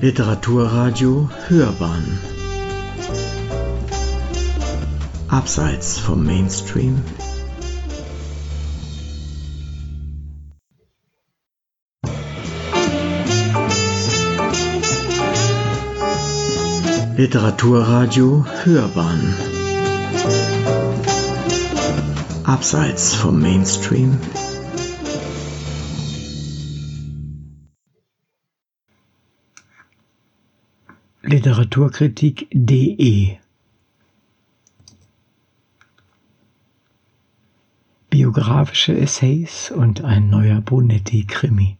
[0.00, 2.20] Literaturradio Hörbahn.
[5.26, 7.02] Abseits vom Mainstream.
[17.16, 19.34] Literaturradio Hörbahn.
[22.44, 24.20] Abseits vom Mainstream
[31.28, 33.36] Literaturkritik.de
[38.08, 41.76] Biografische Essays und ein neuer Brunetti-Krimi.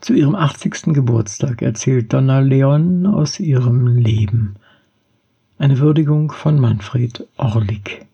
[0.00, 0.94] Zu ihrem 80.
[0.94, 4.54] Geburtstag erzählt Donna Leon aus ihrem Leben.
[5.58, 8.06] Eine Würdigung von Manfred Orlik.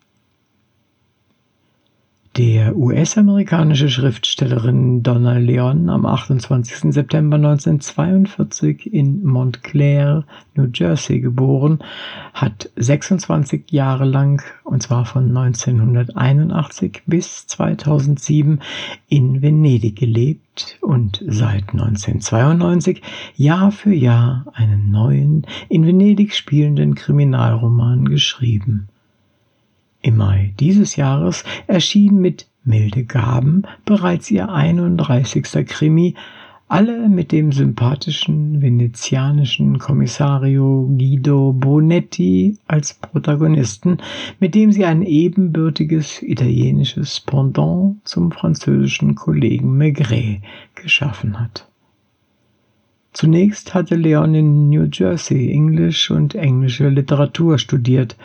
[2.37, 6.93] Der US-amerikanische Schriftstellerin Donna Leon am 28.
[6.93, 11.79] September 1942 in Montclair, New Jersey geboren,
[12.35, 18.59] hat 26 Jahre lang, und zwar von 1981 bis 2007,
[19.09, 23.01] in Venedig gelebt und seit 1992
[23.35, 28.89] Jahr für Jahr einen neuen, in Venedig spielenden Kriminalroman geschrieben.
[30.07, 35.43] Im Mai dieses Jahres erschien mit Milde Gaben bereits ihr 31.
[35.67, 36.15] Krimi,
[36.69, 43.97] alle mit dem sympathischen venezianischen Kommissario Guido Bonetti als Protagonisten,
[44.39, 50.39] mit dem sie ein ebenbürtiges italienisches Pendant zum französischen Kollegen Maigret
[50.73, 51.67] geschaffen hat.
[53.11, 58.15] Zunächst hatte Leon in New Jersey Englisch und englische Literatur studiert,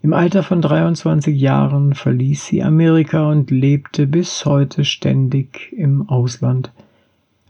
[0.00, 6.70] im Alter von 23 Jahren verließ sie Amerika und lebte bis heute ständig im Ausland,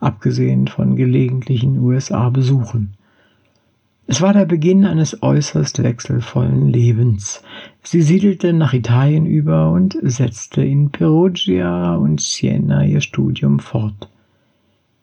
[0.00, 2.94] abgesehen von gelegentlichen USA-Besuchen.
[4.06, 7.42] Es war der Beginn eines äußerst wechselvollen Lebens.
[7.82, 14.08] Sie siedelte nach Italien über und setzte in Perugia und Siena ihr Studium fort.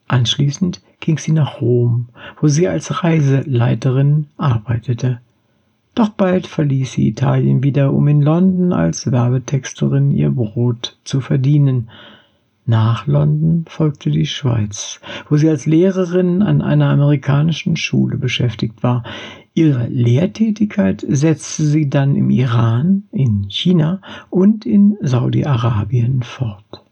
[0.07, 2.07] Anschließend ging sie nach Rom,
[2.41, 5.19] wo sie als Reiseleiterin arbeitete.
[5.95, 11.89] Doch bald verließ sie Italien wieder, um in London als Werbetexterin ihr Brot zu verdienen.
[12.65, 19.03] Nach London folgte die Schweiz, wo sie als Lehrerin an einer amerikanischen Schule beschäftigt war.
[19.53, 26.83] Ihre Lehrtätigkeit setzte sie dann im Iran, in China und in Saudi-Arabien fort.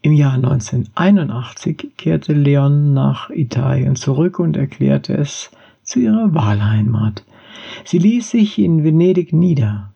[0.00, 5.50] Im Jahr 1981 kehrte Leon nach Italien zurück und erklärte es
[5.82, 7.24] zu ihrer Wahlheimat.
[7.84, 9.92] Sie ließ sich in Venedig nieder.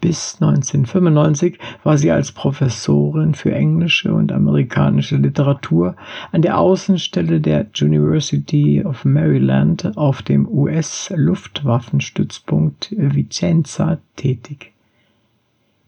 [0.00, 5.94] Bis 1995 war sie als Professorin für englische und amerikanische Literatur
[6.32, 14.72] an der Außenstelle der University of Maryland auf dem US-Luftwaffenstützpunkt Vicenza tätig.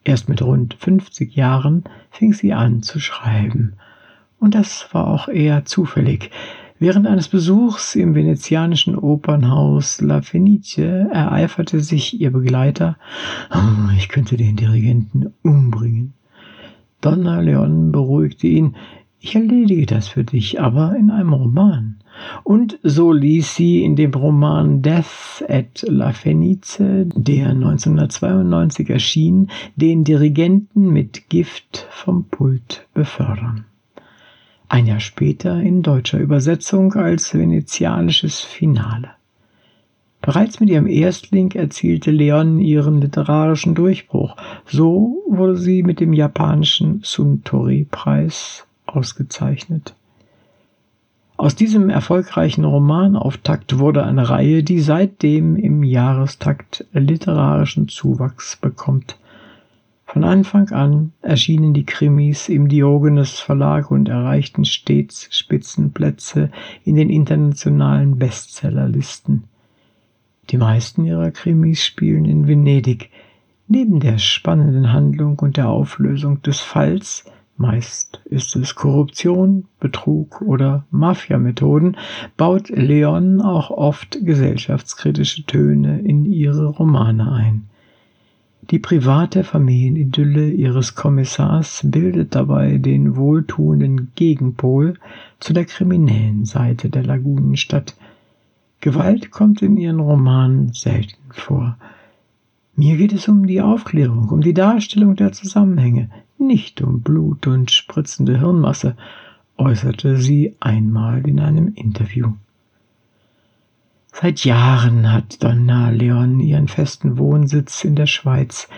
[0.04, 3.72] Erst mit rund 50 Jahren fing sie an zu schreiben.
[4.38, 6.30] Und das war auch eher zufällig,
[6.82, 12.96] Während eines Besuchs im venezianischen Opernhaus La Fenice ereiferte sich ihr Begleiter,
[13.54, 16.14] oh, ich könnte den Dirigenten umbringen.
[17.00, 18.74] Donna Leon beruhigte ihn,
[19.20, 22.00] ich erledige das für dich, aber in einem Roman.
[22.42, 26.82] Und so ließ sie in dem Roman Death at La Fenice,
[27.14, 33.66] der 1992 erschien, den Dirigenten mit Gift vom Pult befördern
[34.72, 39.10] ein Jahr später in deutscher Übersetzung als venezianisches Finale.
[40.22, 44.34] Bereits mit ihrem Erstling erzielte Leon ihren literarischen Durchbruch.
[44.64, 49.94] So wurde sie mit dem japanischen Suntory-Preis ausgezeichnet.
[51.36, 59.18] Aus diesem erfolgreichen Romanauftakt wurde eine Reihe, die seitdem im Jahrestakt literarischen Zuwachs bekommt.
[60.12, 66.50] Von Anfang an erschienen die Krimis im Diogenes Verlag und erreichten stets Spitzenplätze
[66.84, 69.44] in den internationalen Bestsellerlisten.
[70.50, 73.08] Die meisten ihrer Krimis spielen in Venedig.
[73.68, 77.24] Neben der spannenden Handlung und der Auflösung des Falls,
[77.56, 81.96] meist ist es Korruption, Betrug oder Mafiamethoden,
[82.36, 87.70] baut Leon auch oft gesellschaftskritische Töne in ihre Romane ein.
[88.72, 94.94] Die private Familienidylle ihres Kommissars bildet dabei den wohltuenden Gegenpol
[95.40, 97.94] zu der kriminellen Seite der Lagunenstadt.
[98.80, 101.76] Gewalt kommt in ihren Romanen selten vor.
[102.74, 106.08] Mir geht es um die Aufklärung, um die Darstellung der Zusammenhänge,
[106.38, 108.96] nicht um Blut und spritzende Hirnmasse,
[109.58, 112.32] äußerte sie einmal in einem Interview.
[114.12, 118.68] Seit Jahren hat Donna Leon ihren festen Wohnsitz in der Schweiz.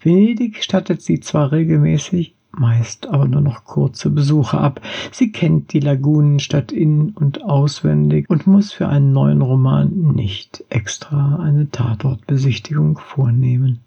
[0.00, 4.80] Venedig stattet sie zwar regelmäßig, meist aber nur noch kurze Besuche ab.
[5.12, 11.36] Sie kennt die Lagunenstadt in und auswendig und muss für einen neuen Roman nicht extra
[11.36, 13.80] eine Tatortbesichtigung vornehmen.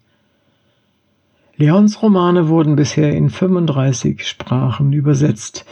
[1.56, 5.66] Leons Romane wurden bisher in 35 Sprachen übersetzt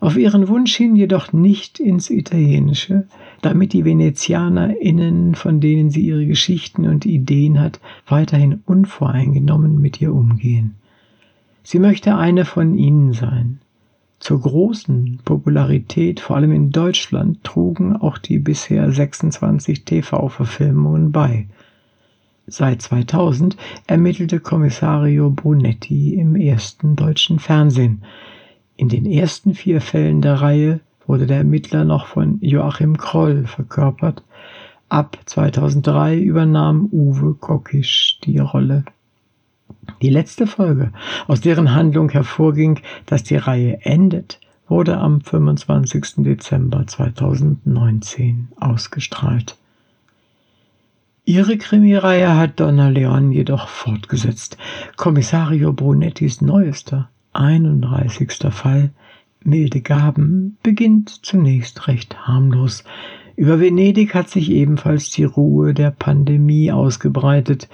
[0.00, 3.08] auf ihren Wunsch hin jedoch nicht ins Italienische,
[3.40, 10.12] damit die VenezianerInnen, von denen sie ihre Geschichten und Ideen hat, weiterhin unvoreingenommen mit ihr
[10.12, 10.74] umgehen.
[11.62, 13.60] Sie möchte eine von ihnen sein.
[14.20, 21.46] Zur großen Popularität, vor allem in Deutschland, trugen auch die bisher 26 TV-Verfilmungen bei.
[22.46, 23.56] Seit 2000
[23.86, 28.02] ermittelte Kommissario Brunetti im ersten deutschen Fernsehen.
[28.76, 34.22] In den ersten vier Fällen der Reihe wurde der Ermittler noch von Joachim Kroll verkörpert.
[34.88, 38.84] Ab 2003 übernahm Uwe Kockisch die Rolle.
[40.02, 40.92] Die letzte Folge,
[41.26, 44.38] aus deren Handlung hervorging, dass die Reihe endet,
[44.68, 46.16] wurde am 25.
[46.18, 49.56] Dezember 2019 ausgestrahlt.
[51.24, 54.56] Ihre Krimireihe hat Donna Leon jedoch fortgesetzt.
[54.96, 58.32] Kommissario Brunettis neuester 31.
[58.50, 58.90] Fall
[59.44, 62.84] Milde Gaben beginnt zunächst recht harmlos.
[63.36, 67.68] Über Venedig hat sich ebenfalls die Ruhe der Pandemie ausgebreitet.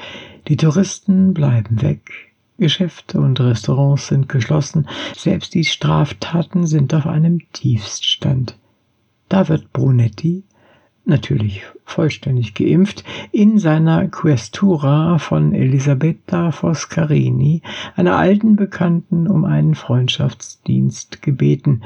[0.48, 2.10] Die Touristen bleiben weg.
[2.58, 4.88] Geschäfte und Restaurants sind geschlossen.
[5.16, 8.56] Selbst die Straftaten sind auf einem Tiefststand.
[9.28, 10.44] Da wird Brunetti
[11.04, 17.62] natürlich vollständig geimpft, in seiner Questura von Elisabetta Foscarini,
[17.94, 21.82] einer alten Bekannten, um einen Freundschaftsdienst gebeten.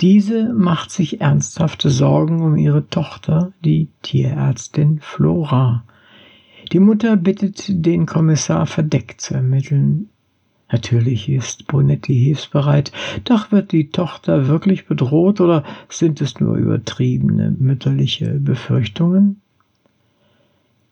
[0.00, 5.84] Diese macht sich ernsthafte Sorgen um ihre Tochter, die Tierärztin Flora.
[6.72, 10.10] Die Mutter bittet den Kommissar verdeckt zu ermitteln.
[10.70, 12.92] Natürlich ist Bonetti hilfsbereit,
[13.24, 19.40] doch wird die Tochter wirklich bedroht oder sind es nur übertriebene mütterliche Befürchtungen?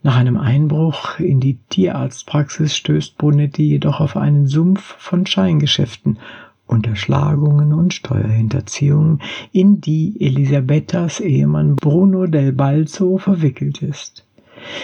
[0.02, 6.18] Nach einem Einbruch in die Tierarztpraxis stößt Bonetti jedoch auf einen Sumpf von Scheingeschäften,
[6.66, 9.20] Unterschlagungen und Steuerhinterziehungen,
[9.52, 14.25] in die Elisabettas Ehemann Bruno del Balzo verwickelt ist.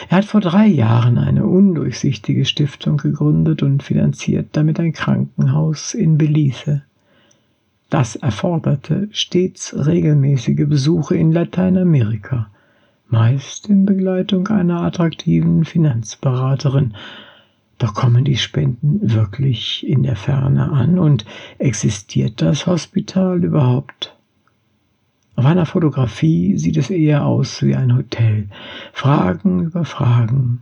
[0.09, 6.19] Er hat vor drei Jahren eine undurchsichtige Stiftung gegründet und finanziert damit ein Krankenhaus in
[6.19, 6.83] Belize.
[7.91, 12.49] Das erforderte stets regelmäßige Besuche in Lateinamerika,
[13.09, 16.95] meist in Begleitung einer attraktiven Finanzberaterin.
[17.79, 21.27] Doch kommen die Spenden wirklich in der Ferne an und
[21.59, 24.17] existiert das Hospital überhaupt?
[25.35, 28.49] Auf einer Fotografie sieht es eher aus wie ein Hotel.
[28.93, 30.61] Fragen über Fragen.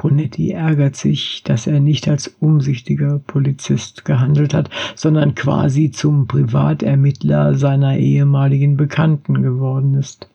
[0.00, 7.54] Brunetti ärgert sich, dass er nicht als umsichtiger Polizist gehandelt hat, sondern quasi zum Privatermittler
[7.54, 10.30] seiner ehemaligen Bekannten geworden ist.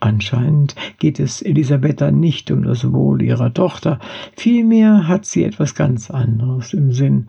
[0.00, 4.00] Anscheinend geht es Elisabetta nicht um das Wohl ihrer Tochter,
[4.34, 7.28] vielmehr hat sie etwas ganz anderes im Sinn.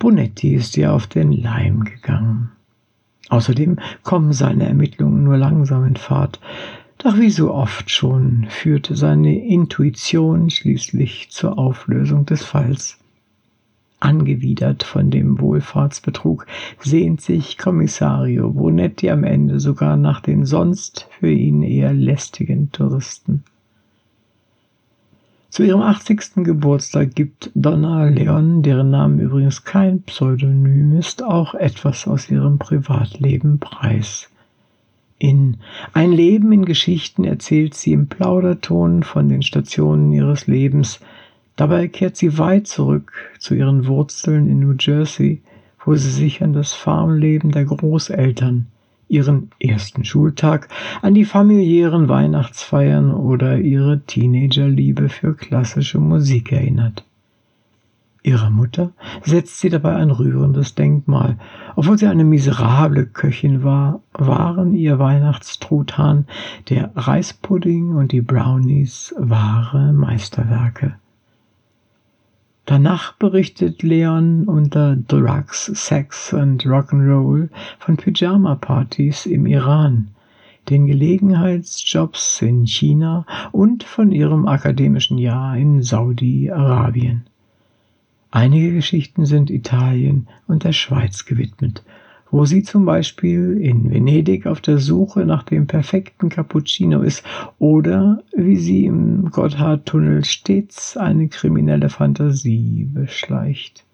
[0.00, 2.50] Brunetti ist ihr auf den Leim gegangen.
[3.28, 6.40] Außerdem kommen seine Ermittlungen nur langsam in Fahrt.
[6.98, 12.98] Doch wie so oft schon führte seine Intuition schließlich zur Auflösung des Falls.
[14.00, 16.46] Angewidert von dem Wohlfahrtsbetrug
[16.80, 23.42] sehnt sich Kommissario Brunetti am Ende sogar nach den sonst für ihn eher lästigen Touristen.
[25.50, 26.44] Zu ihrem 80.
[26.44, 33.58] Geburtstag gibt Donna Leon, deren Name übrigens kein Pseudonym ist, auch etwas aus ihrem Privatleben
[33.58, 34.28] preis.
[35.18, 35.56] In
[35.94, 41.00] Ein Leben in Geschichten erzählt sie im Plauderton von den Stationen ihres Lebens.
[41.56, 45.40] Dabei kehrt sie weit zurück zu ihren Wurzeln in New Jersey,
[45.82, 48.66] wo sie sich an das Farmleben der Großeltern
[49.08, 50.68] ihren ersten Schultag,
[51.02, 57.04] an die familiären Weihnachtsfeiern oder ihre Teenagerliebe für klassische Musik erinnert.
[58.22, 58.90] Ihrer Mutter
[59.24, 61.38] setzt sie dabei ein rührendes Denkmal.
[61.76, 66.26] Obwohl sie eine miserable Köchin war, waren ihr Weihnachtstruthahn,
[66.68, 70.96] der Reispudding und die Brownies wahre Meisterwerke.
[72.68, 77.48] Danach berichtet Leon unter Drugs, Sex und Rock'n'Roll
[77.78, 80.08] von Pyjama-Partys im Iran,
[80.68, 87.22] den Gelegenheitsjobs in China und von ihrem akademischen Jahr in Saudi-Arabien.
[88.32, 91.82] Einige Geschichten sind Italien und der Schweiz gewidmet.
[92.30, 97.24] Wo sie zum Beispiel in Venedig auf der Suche nach dem perfekten Cappuccino ist
[97.58, 103.84] oder wie sie im Gotthardtunnel stets eine kriminelle Fantasie beschleicht.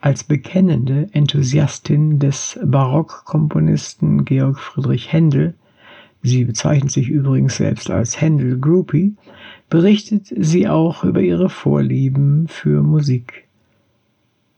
[0.00, 5.54] Als bekennende Enthusiastin des Barockkomponisten Georg Friedrich Händel,
[6.22, 9.16] sie bezeichnet sich übrigens selbst als Händel Groupie,
[9.68, 13.45] berichtet sie auch über ihre Vorlieben für Musik.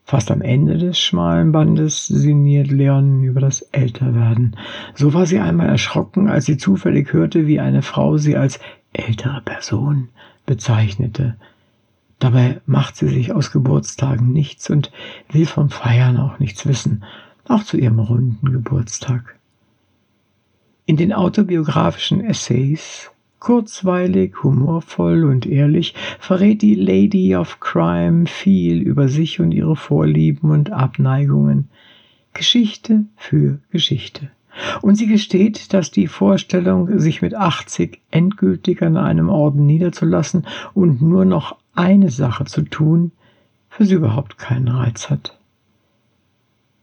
[0.09, 4.57] Fast am Ende des schmalen Bandes sinniert Leon über das Älterwerden.
[4.95, 8.59] So war sie einmal erschrocken, als sie zufällig hörte, wie eine Frau sie als
[8.95, 10.09] ältere Person
[10.47, 11.37] bezeichnete.
[12.21, 14.91] Dabei macht sie sich aus Geburtstagen nichts und
[15.31, 17.05] will vom Feiern auch nichts wissen,
[17.47, 19.37] auch zu ihrem runden Geburtstag.
[20.87, 29.09] In den autobiografischen Essays Kurzweilig, humorvoll und ehrlich verrät die Lady of Crime viel über
[29.09, 31.68] sich und ihre Vorlieben und Abneigungen.
[32.35, 34.30] Geschichte für Geschichte.
[34.83, 41.00] Und sie gesteht, dass die Vorstellung, sich mit 80 endgültig an einem Orden niederzulassen und
[41.00, 43.12] nur noch eine Sache zu tun,
[43.68, 45.38] für sie überhaupt keinen Reiz hat.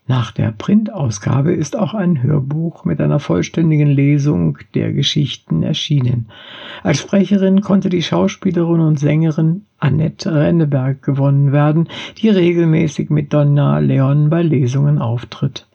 [0.07, 6.27] Nach der Printausgabe ist auch ein Hörbuch mit einer vollständigen Lesung der Geschichten erschienen.
[6.83, 13.79] Als Sprecherin konnte die Schauspielerin und Sängerin Annette Renneberg gewonnen werden, die regelmäßig mit Donna
[13.79, 15.67] Leon bei Lesungen auftritt.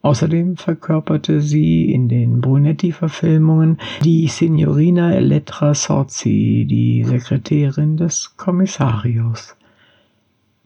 [0.00, 9.54] Außerdem verkörperte sie in den Brunetti-Verfilmungen die Signorina Elettra Sorzi, die Sekretärin des Kommissarios.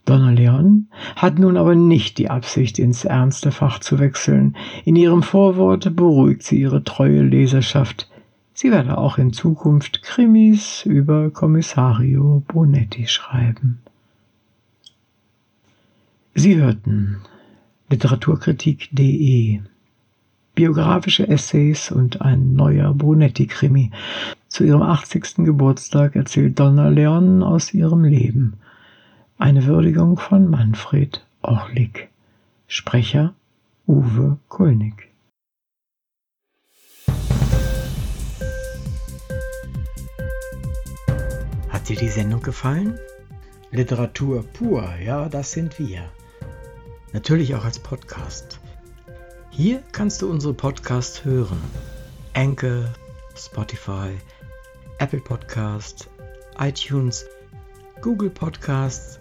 [0.07, 4.57] Donna Leon hat nun aber nicht die Absicht, ins ernste Fach zu wechseln.
[4.85, 8.09] In ihrem Vorwort beruhigt sie ihre treue Leserschaft.
[8.55, 13.81] Sie werde auch in Zukunft Krimis über Kommissario Bonetti schreiben.
[16.35, 17.19] Sie hörten
[17.91, 19.61] Literaturkritik.de
[20.55, 23.91] Biografische Essays und ein neuer Bonetti-Krimi.
[24.49, 25.45] Zu ihrem 80.
[25.45, 28.55] Geburtstag erzählt Donna Leon aus ihrem Leben.
[29.39, 32.09] Eine Würdigung von Manfred Orlik.
[32.69, 33.35] Sprecher
[33.87, 35.11] Uwe Kulnig.
[41.69, 42.99] Hat dir die Sendung gefallen?
[43.71, 46.09] Literatur pur, ja, das sind wir.
[47.13, 48.59] Natürlich auch als Podcast.
[49.51, 51.61] Hier kannst du unsere Podcasts hören.
[52.33, 52.85] Anchor,
[53.37, 54.17] Spotify,
[54.97, 56.09] Apple Podcasts,
[56.59, 57.27] iTunes,
[58.01, 59.21] Google Podcasts